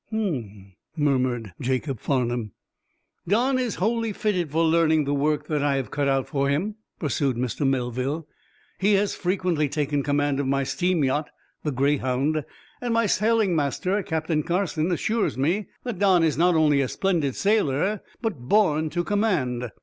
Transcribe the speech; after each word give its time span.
"Hm!" 0.09 0.73
murmured 0.97 1.53
Jacob 1.61 1.99
Farnum. 1.99 2.53
"Don 3.27 3.59
is 3.59 3.75
wholly 3.75 4.13
fitted 4.13 4.49
for 4.49 4.63
learning 4.65 5.03
the 5.03 5.13
work 5.13 5.45
that 5.45 5.61
I 5.61 5.75
have 5.75 5.91
cut 5.91 6.07
out 6.07 6.27
for 6.27 6.49
him," 6.49 6.73
pursued 6.97 7.35
Mr. 7.37 7.67
Melville. 7.67 8.27
"He 8.79 8.93
has 8.93 9.13
frequently 9.13 9.69
taken 9.69 10.01
command 10.01 10.39
of 10.39 10.47
my 10.47 10.63
steam 10.63 11.03
yacht, 11.03 11.29
the 11.63 11.71
'Greyhound,' 11.71 12.43
and 12.81 12.95
my 12.95 13.05
sailing 13.05 13.55
master, 13.55 14.01
Captain 14.01 14.41
Carson, 14.41 14.91
assures 14.91 15.37
me 15.37 15.67
that 15.83 15.99
Don 15.99 16.23
is 16.23 16.35
not 16.35 16.55
only 16.55 16.81
a 16.81 16.87
splendid 16.87 17.35
sailor, 17.35 18.01
but 18.23 18.39
born 18.49 18.89
to 18.89 19.03
command. 19.03 19.69